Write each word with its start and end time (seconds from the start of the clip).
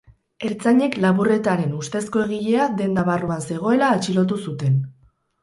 Ertzainek 0.47 0.95
lapurretaren 1.03 1.75
ustezko 1.81 2.23
egilea 2.23 2.67
denda 2.81 3.05
barruan 3.11 3.45
zegoela 3.51 3.93
atxilotu 3.99 4.41
zuten. 4.49 4.83